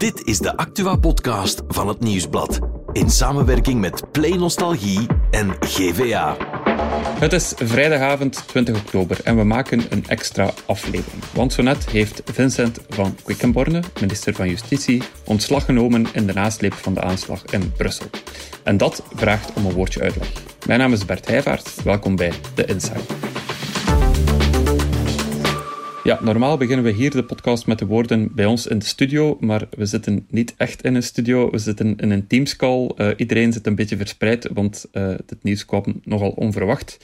[0.00, 2.58] Dit is de Actua-podcast van het Nieuwsblad.
[2.92, 6.36] In samenwerking met Play Nostalgie en GVA.
[7.18, 11.22] Het is vrijdagavond 20 oktober en we maken een extra aflevering.
[11.34, 16.74] Want zo net heeft Vincent van Quickenborne, minister van Justitie, ontslag genomen in de nasleep
[16.74, 18.06] van de aanslag in Brussel.
[18.62, 20.32] En dat vraagt om een woordje uitleg.
[20.66, 21.82] Mijn naam is Bert Heijvaart.
[21.82, 23.29] Welkom bij The Insider.
[26.10, 29.36] Ja, normaal beginnen we hier de podcast met de woorden bij ons in de studio,
[29.40, 32.90] maar we zitten niet echt in een studio, we zitten in een Teamscall.
[32.96, 36.96] Uh, iedereen zit een beetje verspreid, want uh, het nieuws kwam nogal onverwacht.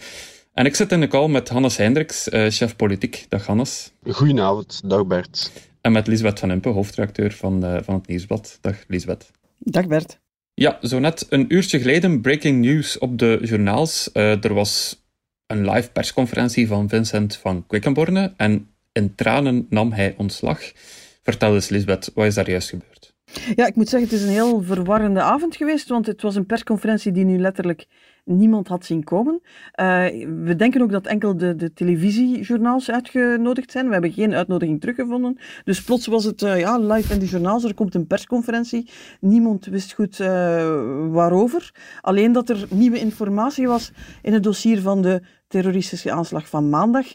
[0.52, 3.26] En ik zit in de call met Hannes Hendricks, uh, chef politiek.
[3.28, 3.92] Dag Hannes.
[4.08, 5.52] Goedenavond, dag Bert.
[5.80, 8.58] En met Lisbeth van Impe, hoofdredacteur van, van het Nieuwsblad.
[8.60, 9.30] Dag Lisbeth.
[9.58, 10.18] Dag Bert.
[10.54, 14.10] Ja, zo net een uurtje geleden breaking news op de journaals.
[14.12, 15.04] er was
[15.46, 20.60] een live persconferentie van Vincent van Quickenborne en in tranen nam hij ontslag.
[21.22, 23.14] Vertel eens, Lisbeth, wat is daar juist gebeurd?
[23.54, 26.46] Ja, ik moet zeggen, het is een heel verwarrende avond geweest, want het was een
[26.46, 27.86] persconferentie die nu letterlijk
[28.26, 29.40] niemand had zien komen.
[29.42, 29.46] Uh,
[30.44, 33.86] we denken ook dat enkel de, de televisiejournaals uitgenodigd zijn.
[33.86, 35.38] We hebben geen uitnodiging teruggevonden.
[35.64, 37.64] Dus plots was het uh, ja, live in de journaals.
[37.64, 38.90] Er komt een persconferentie.
[39.20, 40.26] Niemand wist goed uh,
[41.10, 41.74] waarover.
[42.00, 47.06] Alleen dat er nieuwe informatie was in het dossier van de terroristische aanslag van maandag.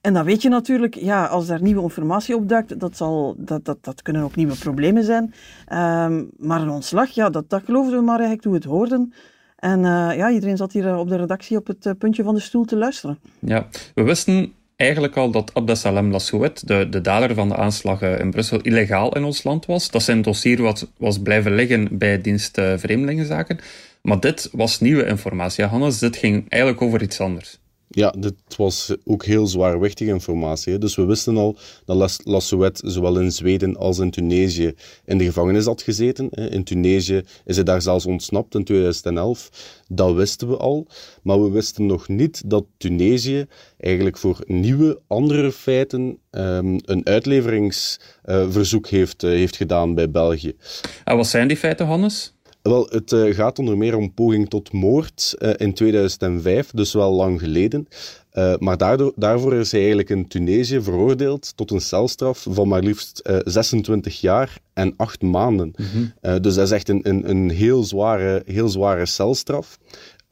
[0.00, 3.84] En dan weet je natuurlijk, ja, als daar nieuwe informatie opduikt, dat, zal, dat, dat,
[3.84, 5.22] dat kunnen ook nieuwe problemen zijn.
[5.22, 9.12] Um, maar een ontslag, ja, dat, dat geloofden we maar eigenlijk toen we het hoorden.
[9.60, 12.40] En uh, ja, iedereen zat hier op de redactie op het uh, puntje van de
[12.40, 13.18] stoel te luisteren.
[13.38, 18.30] Ja, we wisten eigenlijk al dat Abdesalem Lassouet, de, de dader van de aanslagen in
[18.30, 19.90] Brussel, illegaal in ons land was.
[19.90, 23.58] Dat zijn dossier wat was blijven liggen bij dienst Vreemdelingenzaken.
[24.02, 25.98] Maar dit was nieuwe informatie, Hannes.
[25.98, 27.59] Dit ging eigenlijk over iets anders.
[27.92, 30.78] Ja, dit was ook heel zwaarwichtige informatie.
[30.78, 34.74] Dus we wisten al dat Lassouet zowel in Zweden als in Tunesië
[35.04, 36.30] in de gevangenis had gezeten.
[36.30, 39.50] In Tunesië is hij daar zelfs ontsnapt in 2011.
[39.88, 40.86] Dat wisten we al.
[41.22, 43.46] Maar we wisten nog niet dat Tunesië
[43.78, 50.56] eigenlijk voor nieuwe, andere feiten um, een uitleveringsverzoek heeft, uh, heeft gedaan bij België.
[51.04, 52.34] En wat zijn die feiten, Hannes?
[52.62, 57.12] Wel, het uh, gaat onder meer om poging tot moord uh, in 2005, dus wel
[57.12, 57.88] lang geleden.
[58.32, 62.82] Uh, maar daardoor, daarvoor is hij eigenlijk in Tunesië veroordeeld tot een celstraf van maar
[62.82, 65.72] liefst 26 jaar en 8 maanden.
[65.76, 65.86] Mm
[66.20, 66.42] -hmm.
[66.42, 69.78] dus dat is echt een, een, een heel, zware, heel zware celstraf.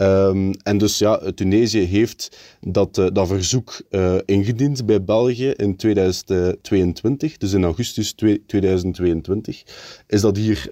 [0.01, 5.77] Um, en dus ja, Tunesië heeft dat, uh, dat verzoek uh, ingediend bij België in
[5.77, 8.15] 2022, dus in augustus
[8.47, 9.63] 2022,
[10.07, 10.69] is dat hier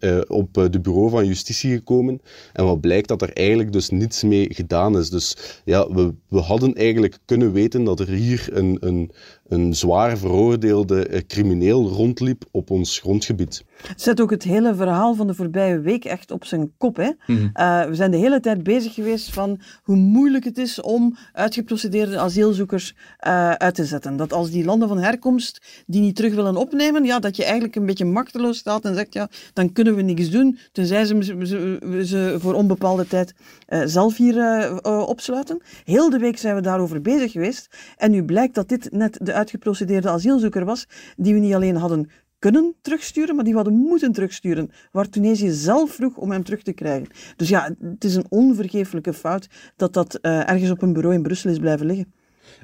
[0.00, 2.20] uh, op de bureau van justitie gekomen.
[2.52, 5.10] En wat blijkt dat er eigenlijk dus niets mee gedaan is.
[5.10, 9.10] Dus ja, we, we hadden eigenlijk kunnen weten dat er hier een, een,
[9.48, 13.64] een zwaar veroordeelde eh, crimineel rondliep op ons grondgebied.
[13.96, 16.96] Zet ook het hele verhaal van de voorbije week echt op zijn kop.
[16.96, 17.10] Hè?
[17.26, 17.50] Mm -hmm.
[17.54, 22.18] uh, we zijn de hele tijd bezig geweest van hoe moeilijk het is om uitgeprocedeerde
[22.18, 22.94] asielzoekers
[23.26, 24.16] uh, uit te zetten.
[24.16, 27.76] Dat als die landen van herkomst die niet terug willen opnemen, ja, dat je eigenlijk
[27.76, 32.00] een beetje machteloos staat en zegt, ja, dan kunnen we niks doen, tenzij ze, ze,
[32.04, 33.34] ze voor onbepaalde tijd
[33.68, 35.62] uh, zelf hier opsluiten.
[35.84, 39.33] Heel de week zijn we daarover bezig geweest en nu blijkt dat dit net de
[39.34, 40.86] uitgeprocedeerde asielzoeker was,
[41.16, 45.50] die we niet alleen hadden kunnen terugsturen, maar die we hadden moeten terugsturen, waar Tunesië
[45.50, 47.08] zelf vroeg om hem terug te krijgen.
[47.36, 51.22] Dus ja, het is een onvergeeflijke fout dat dat uh, ergens op een bureau in
[51.22, 52.12] Brussel is blijven liggen.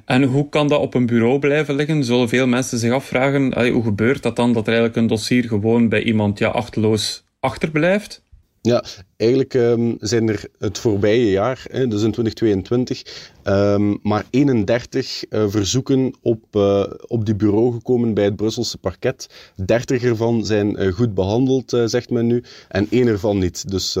[0.05, 2.03] En hoe kan dat op een bureau blijven liggen?
[2.03, 5.43] Zullen veel mensen zich afvragen, allee, hoe gebeurt dat dan, dat er eigenlijk een dossier
[5.43, 8.23] gewoon bij iemand ja, achterloos achterblijft?
[8.61, 8.83] Ja,
[9.21, 13.03] eigenlijk um, zijn er het voorbije jaar, hè, dus in 2022,
[13.43, 19.29] um, maar 31 uh, verzoeken op, uh, op die bureau gekomen bij het Brusselse parket.
[19.55, 23.69] 30 ervan zijn uh, goed behandeld, zegt men nu, en één ervan niet.
[23.69, 23.93] Dus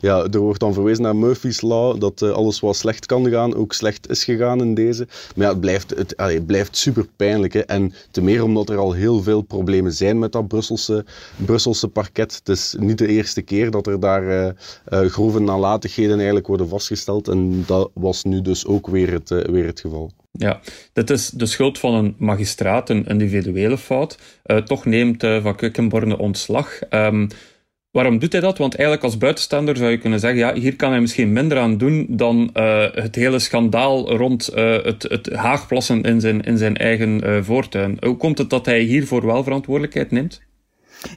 [0.00, 3.72] ja, er wordt dan verwezen naar Murphy's Law, dat alles wat slecht kan gaan, ook
[3.72, 5.06] slecht is gegaan in deze.
[5.36, 7.52] Maar ja, het blijft, het blijft super pijnlijk.
[7.52, 7.60] Hè.
[7.60, 11.04] En te meer omdat er al heel veel problemen zijn met dat Brusselse,
[11.36, 12.34] Brusselse parket.
[12.34, 14.49] Het is niet de eerste keer dat er daar
[14.88, 17.28] uh, grove nalatigheden eigenlijk worden vastgesteld.
[17.28, 20.10] En dat was nu dus ook weer het, uh, weer het geval.
[20.32, 20.60] Ja,
[20.92, 24.18] dit is de schuld van een magistraat, een individuele fout.
[24.64, 26.78] Toch neemt Van Quickenborne ontslag.
[26.90, 27.28] Um,
[27.90, 28.58] waarom doet hij dat?
[28.58, 31.78] Want eigenlijk als buitenstaander zou je kunnen zeggen, ja, hier kan hij misschien minder aan
[31.78, 32.50] doen dan
[32.92, 37.96] het hele schandaal rond het, het haagplassen in zijn, in zijn eigen voortuin.
[38.00, 40.40] Hoe komt het dat hij hiervoor wel verantwoordelijkheid neemt?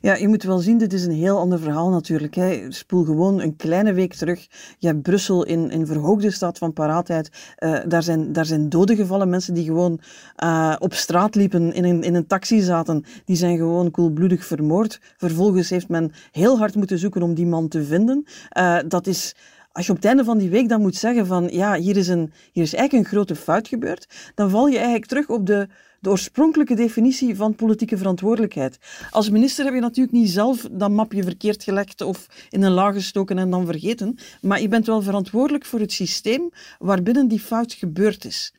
[0.02, 2.36] Ja, je moet wel zien, dit is een heel ander verhaal natuurlijk.
[2.36, 2.66] Hè.
[2.70, 4.48] Spoel gewoon een kleine week terug.
[4.78, 7.56] Je hebt Brussel in, in verhoogde staat van paraatheid.
[7.60, 10.00] Uh, daar, zijn, daar zijn doden gevallen, mensen die gewoon
[10.44, 13.04] uh, op straat liepen, in een, in een taxi zaten.
[13.26, 15.00] Die zijn gewoon koelbloedig vermoord.
[15.18, 18.26] Vervolgens heeft men heel hard moeten zoeken om die man te vinden.
[18.58, 19.36] Uh, dat is
[19.72, 22.08] als je op het einde van die week dan moet zeggen van ja, hier is,
[22.08, 25.68] een, hier is eigenlijk een grote fout gebeurd, dan val je eigenlijk terug op de,
[26.04, 28.78] de oorspronkelijke definitie van politieke verantwoordelijkheid.
[29.12, 32.94] Als minister heb je natuurlijk niet zelf dat mapje verkeerd gelegd of in een laag
[32.94, 37.74] gestoken en dan vergeten, maar je bent wel verantwoordelijk voor het systeem waarbinnen die fout
[37.74, 38.54] gebeurd is.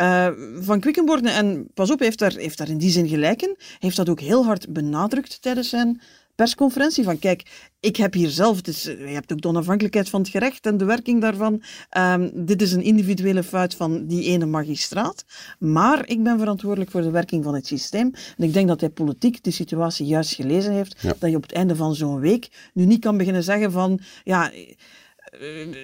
[0.00, 0.28] Uh,
[0.60, 3.96] van Quickenborne, en pas op, heeft daar, heeft daar in die zin gelijk in, heeft
[3.96, 6.00] dat ook heel hard benadrukt tijdens zijn
[6.36, 10.28] persconferentie van kijk, ik heb hier zelf, dus je hebt ook de onafhankelijkheid van het
[10.28, 11.62] gerecht en de werking daarvan.
[11.98, 15.24] Um, dit is een individuele fout van die ene magistraat,
[15.58, 18.12] maar ik ben verantwoordelijk voor de werking van het systeem.
[18.36, 21.52] En ik denk dat hij politiek de situatie juist gelezen heeft, dat je op het
[21.52, 24.50] einde van zo'n week nu niet kan beginnen zeggen van ja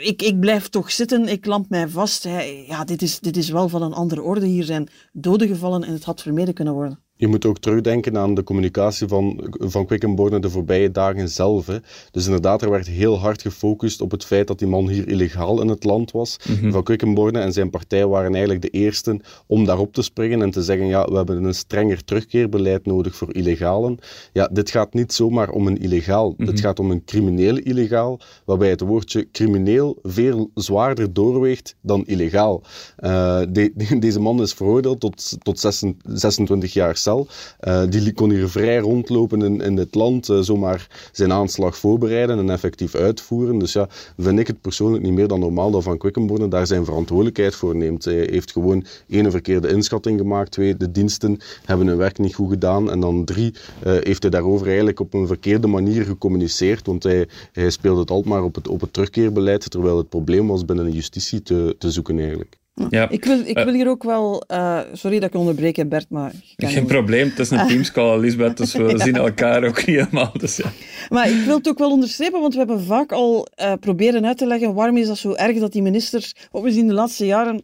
[0.00, 2.28] ik, ik blijf toch zitten, ik lamp mij vast.
[2.66, 4.46] Ja, dit is, dit is wel van een andere orde.
[4.46, 6.98] Hier zijn doden gevallen en het had vermeden kunnen worden.
[7.22, 11.66] Je moet ook terugdenken aan de communicatie van, van Quickenborne de voorbije dagen zelf.
[11.66, 11.76] Hè.
[12.10, 15.60] Dus inderdaad, er werd heel hard gefocust op het feit dat die man hier illegaal
[15.60, 16.36] in het land was.
[16.48, 16.70] Mhm.
[16.70, 20.62] Van Quickenborne en zijn partij waren eigenlijk de eersten om daarop te springen en te
[20.62, 23.98] zeggen, ja, we hebben een strenger terugkeerbeleid nodig voor illegalen.
[24.32, 26.34] Ja, dit gaat niet zomaar om een illegaal.
[26.36, 26.56] Dit mhm.
[26.56, 32.62] gaat om een crimineel illegaal, waarbij het woordje crimineel veel zwaarder doorweegt dan illegaal.
[32.98, 33.40] Uh,
[33.98, 35.60] deze man is veroordeeld tot, tot
[36.04, 40.88] 26 jaar cel uh, die kon hier vrij rondlopen in, in het land, uh, zomaar
[41.12, 43.58] zijn aanslag voorbereiden en effectief uitvoeren.
[43.58, 43.88] Dus ja,
[44.18, 47.76] vind ik het persoonlijk niet meer dan normaal dat Van Quickenborne daar zijn verantwoordelijkheid voor
[47.76, 48.04] neemt.
[48.04, 52.50] Hij heeft gewoon één verkeerde inschatting gemaakt, twee, de diensten hebben hun werk niet goed
[52.50, 53.54] gedaan en dan drie,
[53.86, 58.10] uh, heeft hij daarover eigenlijk op een verkeerde manier gecommuniceerd, want hij, hij speelde het
[58.10, 61.74] altijd maar op het, op het terugkeerbeleid, terwijl het probleem was binnen de justitie te,
[61.78, 62.60] te zoeken eigenlijk.
[62.74, 63.08] Ja.
[63.08, 64.44] Ik, wil, ik wil hier ook wel...
[64.48, 66.32] Uh, sorry dat ik onderbreek, Bert, maar...
[66.56, 70.32] Geen probleem, het is een teamscall, Lisbeth, dus we zien elkaar ook niet helemaal.
[70.38, 70.72] Dus ja.
[71.08, 74.38] Maar ik wil het ook wel onderstrepen, want we hebben vaak al uh, proberen uit
[74.38, 76.34] te leggen waarom is dat zo erg dat die ministers...
[76.50, 77.62] Wat we zien de laatste jaren,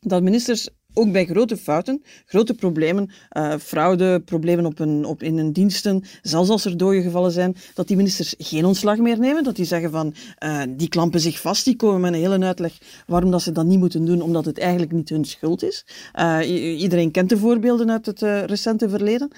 [0.00, 0.68] dat ministers
[0.98, 6.04] ook bij grote fouten, grote problemen, uh, fraude, problemen op een, op, in hun diensten,
[6.22, 9.64] zelfs als er doden gevallen zijn, dat die ministers geen ontslag meer nemen, dat die
[9.64, 10.14] zeggen van,
[10.44, 13.64] uh, die klampen zich vast, die komen met een hele uitleg waarom dat ze dat
[13.64, 15.84] niet moeten doen, omdat het eigenlijk niet hun schuld is.
[16.18, 19.30] Uh, iedereen kent de voorbeelden uit het recente verleden.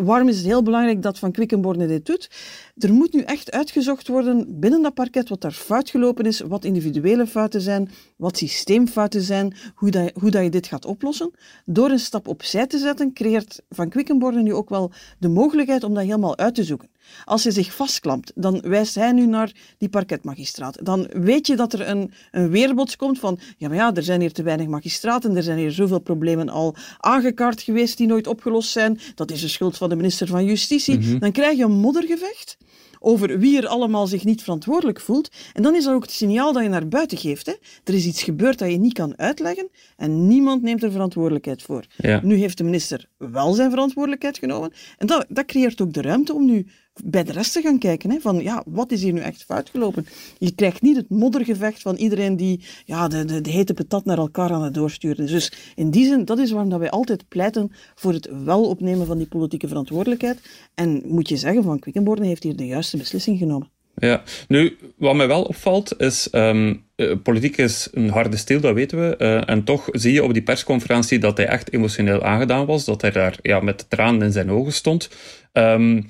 [0.00, 2.30] waarom is het heel belangrijk dat Van Quickenborne dit doet?
[2.80, 6.64] Er moet nu echt uitgezocht worden binnen dat parket wat daar fout gelopen is, wat
[6.64, 11.30] individuele fouten zijn, wat systeemfouten zijn, hoe, dat, hoe dat je dit gaat oplossen.
[11.64, 15.94] Door een stap opzij te zetten, creëert Van Quickenborne nu ook wel de mogelijkheid om
[15.94, 16.88] dat helemaal uit te zoeken.
[17.24, 20.84] Als je zich vastklampt, dan wijst hij nu naar die parketmagistraat.
[20.84, 24.20] Dan weet je dat er een, een weerbots komt van, ja maar ja, er zijn
[24.20, 28.70] hier te weinig magistraten, er zijn hier zoveel problemen al aangekaart geweest die nooit opgelost
[28.70, 30.98] zijn, dat is de schuld van de minister van Justitie.
[30.98, 31.18] Mhm.
[31.18, 32.56] Dan krijg je een moddergevecht
[33.00, 35.30] over wie er allemaal zich niet verantwoordelijk voelt.
[35.52, 37.46] En dan is dat ook het signaal dat je naar buiten geeft.
[37.46, 37.52] Hè?
[37.84, 41.84] Er is iets gebeurd dat je niet kan uitleggen en niemand neemt er verantwoordelijkheid voor.
[42.22, 46.34] Nu heeft de minister wel zijn verantwoordelijkheid genomen en dat, dat creëert ook de ruimte
[46.34, 46.66] om nu
[47.04, 48.10] bij de rest te gaan kijken.
[48.10, 50.06] Hè, van ja, wat is hier nu echt fout gelopen?
[50.38, 54.18] Je krijgt niet het moddergevecht van iedereen die ja, de, de, de hete patat naar
[54.18, 55.26] elkaar aan het doorsturen.
[55.26, 59.06] Dus in die zin, dat is waarom dat wij altijd pleiten voor het wel opnemen
[59.06, 60.40] van die politieke verantwoordelijkheid.
[60.74, 63.70] En moet je zeggen, Van Quickenborne heeft hier de juiste beslissing genomen.
[63.94, 66.84] Ja, nu, wat mij wel opvalt is, um,
[67.22, 69.14] politiek is een harde steel, dat weten we.
[69.18, 73.00] Uh, en toch zie je op die persconferentie dat hij echt emotioneel aangedaan was, dat
[73.00, 75.10] hij daar ja, met tranen in zijn ogen stond.
[75.52, 76.06] Um,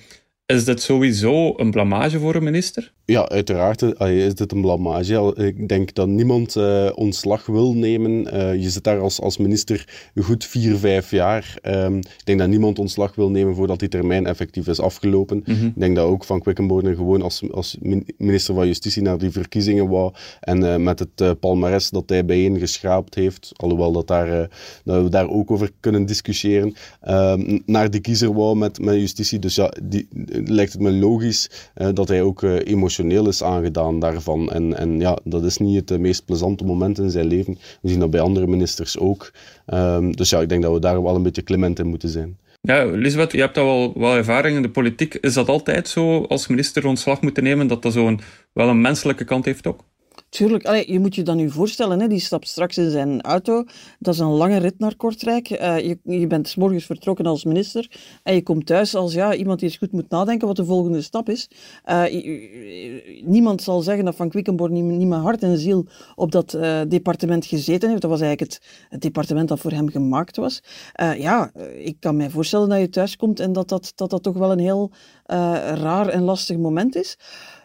[0.51, 2.93] is dit sowieso een blamage voor een minister?
[3.05, 5.35] Ja, uiteraard eh, is dit een blamage.
[5.37, 8.35] Ik denk dat niemand uh, ontslag wil nemen.
[8.35, 11.59] Uh, je zit daar als, als minister goed vier, vijf jaar.
[11.63, 15.43] Um, ik denk dat niemand ontslag wil nemen voordat die termijn effectief is afgelopen.
[15.45, 15.67] Mm -hmm.
[15.67, 17.77] Ik denk dat ook Van Quickenborne gewoon als, als
[18.17, 20.13] minister van Justitie naar die verkiezingen wou.
[20.41, 24.49] En uh, met het palmares dat hij bijeen geschraapt heeft, alhoewel dat, daar,
[24.85, 29.39] dat we daar ook over kunnen discussiëren, ehm, naar die kiezer wou met, met justitie.
[29.39, 30.09] Dus ja, die,
[30.45, 34.53] lijkt het me logisch dat hij ook emotioneel is aangedaan daarvan.
[34.53, 37.59] En, en ja, dat is niet het meest plezante moment in zijn leven.
[37.83, 39.33] We zien dat bij andere ministers ook.
[39.67, 42.39] Um, dus ja, ik denk dat we daar wel een beetje clement in moeten zijn.
[42.61, 45.15] Ja, Lisbeth, je hebt al wel, wel ervaring in de politiek.
[45.15, 48.21] Is dat altijd zo als minister ontslag moeten nemen, dat dat zo'n
[48.53, 49.85] wel een menselijke kant heeft ook?
[50.29, 53.65] Tuurlijk, Allee, je moet je dan nu voorstellen, hè, die stapt straks in zijn auto.
[53.99, 55.51] Dat is een lange rit naar Kortrijk.
[55.51, 57.91] Uh, je, je bent s morgens vertrokken als minister
[58.23, 61.03] en je komt thuis als ja, iemand die eens goed moet nadenken wat de volgende
[61.03, 61.51] stap is.
[61.87, 62.05] Uh,
[63.25, 66.81] niemand zal zeggen dat Van Quickenborn niet, niet met hart en ziel op dat uh,
[66.89, 68.01] departement gezeten heeft.
[68.01, 70.63] Dat was eigenlijk het, het, departement dat voor hem gemaakt was.
[71.17, 74.37] ja, ik kan mij voorstellen dat je thuis komt en dat dat, dat, dat toch
[74.37, 74.91] wel een heel
[75.75, 77.17] raar en lastig moment is.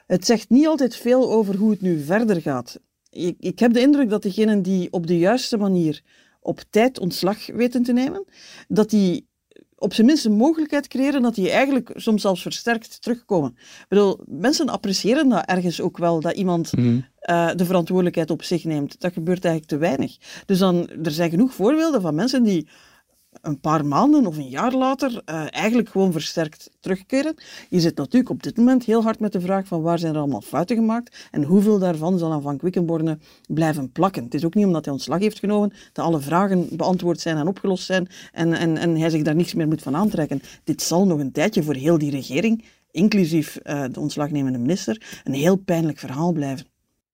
[0.05, 2.79] Het zegt niet altijd veel over hoe het nu verder gaat.
[3.09, 6.01] Ik, ik heb de indruk dat degenen die op de juiste manier
[6.39, 8.25] op tijd ontslag weten te nemen,
[8.67, 9.27] dat die
[9.75, 13.51] op zijn minst een mogelijkheid creëren dat die eigenlijk soms zelfs versterkt terugkomen.
[13.57, 18.43] Ik bedoel, mensen appreciëren dat ergens ook wel, dat iemand mm uh, de verantwoordelijkheid op
[18.43, 19.01] zich neemt.
[19.01, 20.17] Dat gebeurt eigenlijk te weinig.
[20.45, 22.67] Dus dan, er zijn genoeg voorbeelden van mensen die
[23.41, 27.35] een paar maanden of een jaar later uh, eigenlijk gewoon versterkt terugkeren.
[27.69, 30.19] Je zit natuurlijk op dit moment heel hard met de vraag van waar zijn er
[30.19, 34.23] allemaal fouten gemaakt en hoeveel daarvan zal aan Van Quickenborne blijven plakken.
[34.23, 37.47] Het is ook niet omdat hij ontslag heeft genomen dat alle vragen beantwoord zijn en
[37.47, 40.41] opgelost zijn en, en, en hij zich daar niets meer moet van aantrekken.
[40.63, 45.33] Dit zal nog een tijdje voor heel die regering, inclusief uh, de ontslagnemende minister, een
[45.33, 46.65] heel pijnlijk verhaal blijven.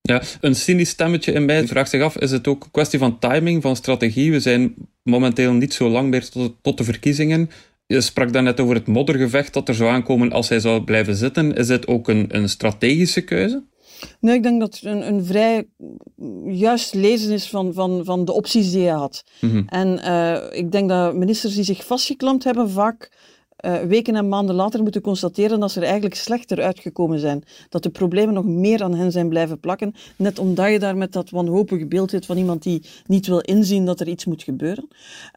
[0.02, 3.20] Ja, een cynisch stemmetje in mij vraagt zich af, is het ook een kwestie van
[3.20, 4.32] timing, van strategie?
[4.32, 7.50] We zijn momenteel niet zo lang meer tot, tot de verkiezingen.
[7.86, 11.56] Je sprak daarnet over het moddergevecht dat er zou aankomen als hij zou blijven zitten.
[11.56, 13.64] Is het ook een, een strategische keuze?
[14.20, 15.68] Nee, ik denk dat het een, een vrij
[16.46, 19.24] juist lezen is van, van, van de opties die hij had.
[19.42, 23.12] Mm En uh, ik denk dat ministers die zich vastgeklampt hebben vaak
[23.62, 27.44] uh, weken en maanden later moeten constateren dat ze er eigenlijk slechter uitgekomen zijn.
[27.70, 31.14] Dat de problemen nog meer aan hen zijn blijven plakken, net omdat je daar met
[31.14, 34.88] dat wanhopige beeld zit van iemand die niet wil inzien dat er iets moet gebeuren.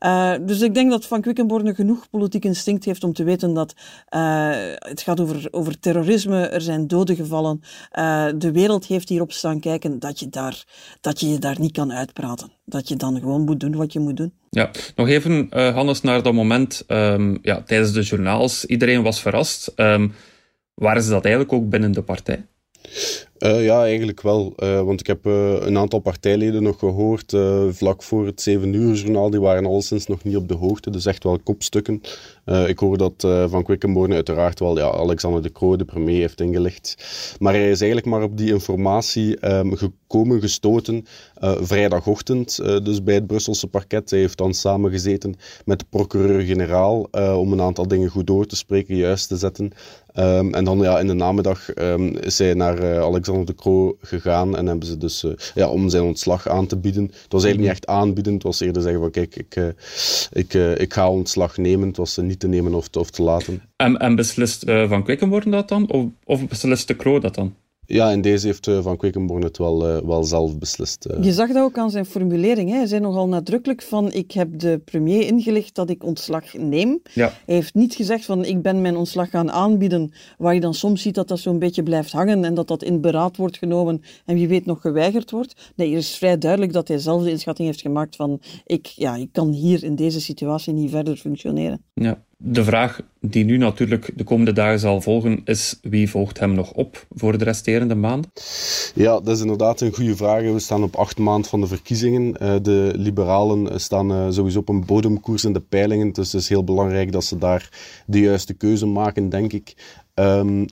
[0.05, 3.75] Uh, dus ik denk dat Van Quickenborne genoeg politiek instinct heeft om te weten dat
[4.15, 7.61] uh, het gaat over, over terrorisme, er zijn doden gevallen,
[8.39, 10.65] de wereld heeft hierop staan kijken dat je, daar,
[11.01, 12.53] dat je je daar niet kan uitpraten.
[12.65, 14.33] Dat je dan gewoon moet doen wat je moet doen.
[14.55, 18.65] Ja, nog even, uh, Hannes, naar dat moment um, ja, tijdens de journaals.
[18.65, 19.73] Iedereen was verrast.
[19.77, 20.13] Um,
[20.75, 22.47] waren ze dat eigenlijk ook binnen de partij?
[23.39, 24.53] Uh, ja, eigenlijk wel.
[24.57, 27.37] Uh, want ik heb een aantal partijleden nog gehoord
[27.71, 29.31] vlak voor het 7 uur journaal.
[29.31, 30.91] Die waren alleszins nog niet op de hoogte.
[30.91, 32.03] Dus echt wel kopstukken.
[32.67, 33.15] Ik hoor dat
[33.47, 36.97] Van Quickenborne uiteraard wel ja, Alexander de Croo, de premier, heeft ingelicht.
[37.39, 41.07] Maar hij is eigenlijk maar op die informatie um, gekomen, gestoten.
[41.41, 44.11] vrijdagochtend, dus bij het Brusselse parket.
[44.11, 45.35] Hij heeft dan samengezeten
[45.65, 49.73] met de procureur-generaal om een aantal dingen goed door te spreken, juist te zetten.
[50.19, 53.97] Um, en dan ja, in de namiddag um, is hij naar uh, Alexander de Croo
[54.01, 57.03] gegaan en hebben ze dus uh, ja, om zijn ontslag aan te bieden.
[57.03, 59.67] Het was eigenlijk niet echt aanbieden, het was eerder zeggen van kijk, ik, uh,
[60.33, 61.89] ik, ik ga ontslag nemen.
[61.89, 63.63] Het was niet te nemen of te, laten.
[63.77, 65.91] En, en beslist Van Quickenborn dat dan?
[65.91, 67.55] Of, of beslist de Croo dat dan?
[67.87, 71.07] Ja, in deze heeft uh, Van Quickenborn het wel, uh, wel zelf beslist.
[71.11, 71.25] Uh.
[71.25, 72.71] Je zag dat ook aan zijn formulering.
[72.71, 72.77] Hè?
[72.77, 77.01] Hij zei nogal nadrukkelijk van ik heb de premier ingelicht dat ik ontslag neem.
[77.13, 77.33] Ja.
[77.47, 81.03] Hij heeft niet gezegd van ik ben mijn ontslag gaan aanbieden, waar je dan soms
[81.03, 84.35] ziet dat dat zo'n beetje blijft hangen en dat dat in beraad wordt genomen en
[84.35, 85.73] wie weet nog geweigerd wordt.
[85.77, 89.17] Nee, er is vrij duidelijk dat hij zelf de inschatting heeft gemaakt van ik, ja,
[89.17, 91.83] ik kan hier in deze situatie niet verder functioneren.
[91.95, 96.55] Ja de vraag die nu natuurlijk de komende dagen zal volgen, is wie volgt hem
[96.55, 98.31] nog op voor de resterende maanden?
[98.95, 100.43] Ja, dat is inderdaad een goede vraag.
[100.43, 102.37] We staan op acht maanden van de verkiezingen.
[102.37, 106.49] Eh, de liberalen staan eh, sowieso op een bodemkoers in de peilingen, dus het is
[106.49, 107.69] heel belangrijk dat ze daar
[108.07, 109.75] de juiste keuze maken, denk ik.
[110.15, 110.67] Um,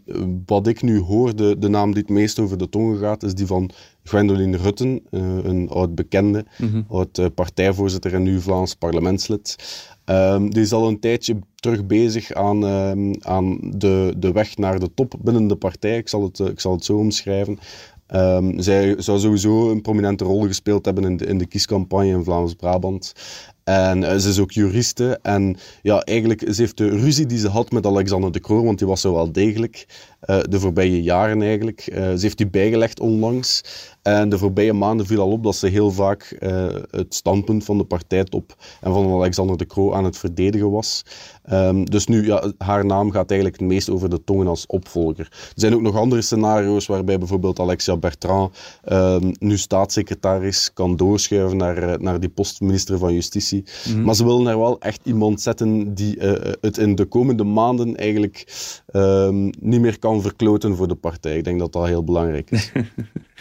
[0.47, 3.35] wat ik nu hoor, de, de naam die het meest over de tongen gaat, is
[3.35, 3.71] die van
[4.05, 6.85] Gwendoline Rutten, uh, een oud bekende, mm -hmm.
[6.89, 9.57] oud partijvoorzitter en nu Vlaams parlementslid.
[10.05, 14.79] Um, die is al een tijdje terug bezig aan, um, aan de, de weg naar
[14.79, 15.97] de top binnen de partij.
[15.97, 17.59] Ik zal het, ik zal het zo omschrijven.
[18.15, 22.25] Um, zij zou sowieso een prominente rol gespeeld hebben in de, in de kiescampagne in
[22.25, 23.13] Vlaams-Brabant.
[23.65, 25.19] En uh, ze is ook juriste.
[25.23, 28.79] En ja, eigenlijk, ze heeft de ruzie die ze had met Alexander de Croo, want
[28.79, 29.87] die was zo wel degelijk,
[30.27, 31.89] uh, de voorbije jaren eigenlijk.
[31.93, 33.65] Uh, ze heeft die bijgelegd onlangs.
[34.03, 37.79] En de voorbije maanden viel al op dat ze heel vaak uh, het standpunt van
[37.79, 41.05] de partijtop en van Alexander de Croo aan het verdedigen was.
[41.53, 45.27] Um, dus nu, ja, haar naam gaat eigenlijk het meest over de tongen als opvolger.
[45.31, 48.57] Er zijn ook nog andere scenario's waarbij bijvoorbeeld Alexia Bertrand
[48.93, 53.65] um, nu staatssecretaris kan doorschuiven naar, naar die postminister van Justitie.
[53.85, 54.05] Mm -hmm.
[54.05, 56.19] Maar ze willen er wel echt iemand zetten die
[56.61, 58.47] het in de komende maanden eigenlijk
[58.87, 61.37] ehm, niet meer kan verkloten voor de partij.
[61.37, 62.73] Ik denk dat dat heel belangrijk is.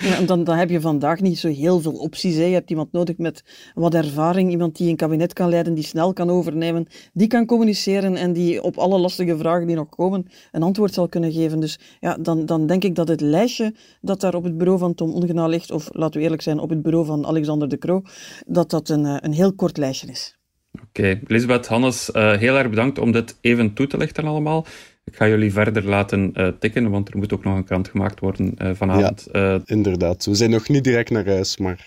[0.02, 2.36] Ja, dan, dan heb je vandaag niet zo heel veel opties.
[2.36, 2.44] Hè.
[2.44, 6.14] Je hebt iemand nodig met wat ervaring, iemand die een kabinet kan leiden, die snel
[6.14, 10.64] kan overnemen, die kan communiceren en die op alle lastige vragen die nog komen een
[10.64, 11.60] antwoord zal kunnen geven.
[11.60, 14.94] Dus ja, dan, dan denk ik dat het lijstje dat daar op het bureau van
[14.94, 18.02] Tom Ongena ligt, of laten we eerlijk zijn, op het bureau van Alexander de Croo,
[18.48, 20.36] dat dat een, eh, een heel kort lijstje is.
[20.74, 21.22] Oké, okay.
[21.28, 24.66] Lisbeth, Hannes, uh, heel erg bedankt om dit even toe te lichten allemaal.
[25.04, 28.20] Ik ga jullie verder laten uh, tikken, want er moet ook nog een krant gemaakt
[28.20, 29.28] worden uh, vanavond.
[29.32, 30.26] Ja, inderdaad.
[30.26, 31.82] We zijn nog niet direct naar huis, maar...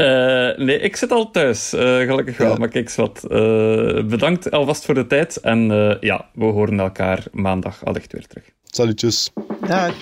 [0.59, 2.51] nee, ik zit al thuis, gelukkig wel.
[2.51, 2.59] Ja.
[2.59, 3.21] Maar kijk eens wat.
[4.09, 5.37] bedankt alvast voor de tijd.
[5.37, 5.61] En
[6.01, 8.45] ja, we horen elkaar maandag allicht weer terug.
[8.65, 9.33] Salutjes.
[9.67, 9.95] Dag.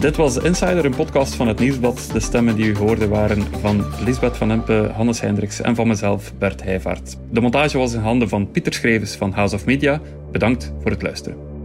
[0.00, 2.08] Dit was Insider, een podcast van het Nieuwsblad.
[2.12, 6.32] De stemmen die u hoorde waren van Lisbeth van Empe, Hannes Hendricks en van mezelf,
[6.38, 7.16] Bert Heijvaart.
[7.30, 10.00] De montage was in handen van Pieter Schrevens van House of Media.
[10.32, 11.55] Bedankt voor het luisteren.